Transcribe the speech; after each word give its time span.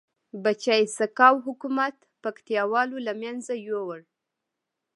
بچه 0.43 0.75
سقاو 0.97 1.35
حکومت 1.47 1.95
پکتيا 2.23 2.63
والو 2.71 2.97
لمنځه 3.07 3.55
یوړ 3.67 3.99